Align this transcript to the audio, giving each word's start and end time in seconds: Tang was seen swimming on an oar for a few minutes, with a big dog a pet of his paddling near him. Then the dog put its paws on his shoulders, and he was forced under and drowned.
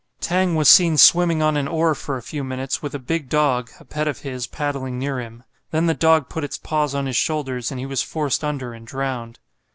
Tang 0.19 0.55
was 0.55 0.67
seen 0.67 0.97
swimming 0.97 1.43
on 1.43 1.55
an 1.55 1.67
oar 1.67 1.93
for 1.93 2.17
a 2.17 2.23
few 2.23 2.43
minutes, 2.43 2.81
with 2.81 2.95
a 2.95 2.97
big 2.97 3.29
dog 3.29 3.69
a 3.79 3.85
pet 3.85 4.07
of 4.07 4.21
his 4.21 4.47
paddling 4.47 4.97
near 4.97 5.19
him. 5.19 5.43
Then 5.69 5.85
the 5.85 5.93
dog 5.93 6.27
put 6.27 6.43
its 6.43 6.57
paws 6.57 6.95
on 6.95 7.05
his 7.05 7.15
shoulders, 7.15 7.69
and 7.69 7.79
he 7.79 7.85
was 7.85 8.01
forced 8.01 8.43
under 8.43 8.73
and 8.73 8.87
drowned. 8.87 9.37